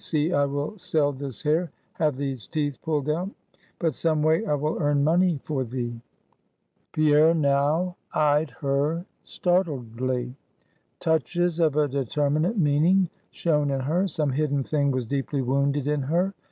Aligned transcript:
See, 0.03 0.33
I 0.33 0.45
will 0.45 0.79
sell 0.79 1.11
this 1.11 1.43
hair; 1.43 1.69
have 1.93 2.17
these 2.17 2.47
teeth 2.47 2.81
pulled 2.81 3.07
out; 3.07 3.29
but 3.77 3.93
some 3.93 4.23
way 4.23 4.43
I 4.47 4.55
will 4.55 4.79
earn 4.81 5.03
money 5.03 5.39
for 5.43 5.63
thee!" 5.63 6.01
Pierre 6.91 7.35
now 7.35 7.97
eyed 8.11 8.49
her 8.61 9.05
startledly. 9.23 10.33
Touches 10.99 11.59
of 11.59 11.75
a 11.75 11.87
determinate 11.87 12.57
meaning 12.57 13.11
shone 13.29 13.69
in 13.69 13.81
her; 13.81 14.07
some 14.07 14.31
hidden 14.31 14.63
thing 14.63 14.89
was 14.89 15.05
deeply 15.05 15.43
wounded 15.43 15.85
in 15.85 16.01
her. 16.01 16.33